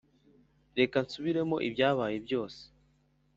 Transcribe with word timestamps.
reka 0.79 0.97
nsubiremo 1.05 1.55
ibyabaye 1.67 2.17
byose, 2.25 2.61